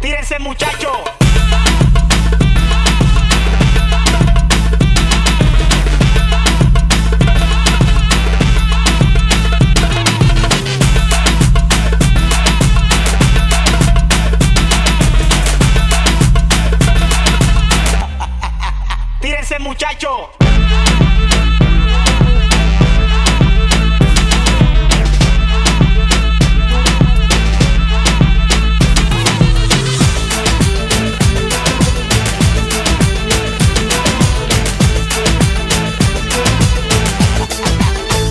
[0.00, 1.17] Tírense muchachos.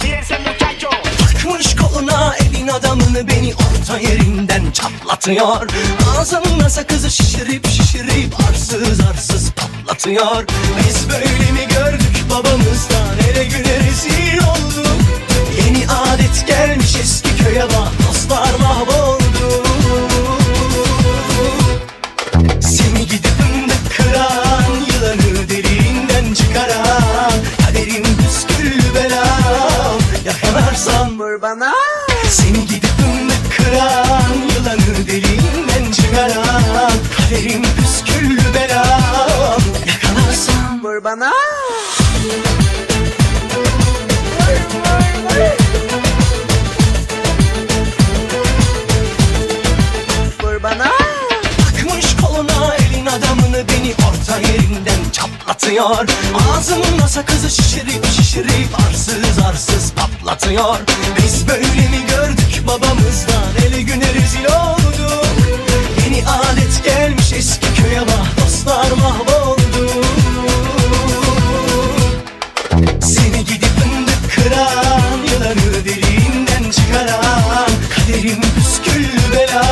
[0.00, 0.90] Tírense muchacho.
[2.78, 5.68] Adamını beni orta yerinden çatlatıyor
[6.18, 13.18] Ağzımda sakızı şişirip şişirip arsız arsız patlatıyor Biz böyle mi gördük babamızdan?
[13.30, 15.00] Ele güne rezil olduk.
[15.58, 19.62] Yeni adet gelmiş eski köye bak dostlar mahvoldu.
[22.60, 27.32] Seni gidip fındık kıran Yılanı deliğinden çıkaran
[27.66, 31.72] Kaderim püsküllü belam Yakalarsan vur bana.
[32.30, 32.87] Seni gidip
[54.48, 56.08] yerinden çatlatıyor.
[56.50, 60.78] Ağzımda sakızı şişirip şişirip arsız arsız patlatıyor.
[61.16, 65.26] Biz böyle mi gördük babamızdan ele güne rezil olduk?
[66.04, 69.90] Yeni adet gelmiş eski köye bak dostlar mahvoldu
[73.00, 79.67] Seni gidip fındık kıran Yılanı deliğinden çıkaran Kaderim püsküllü belam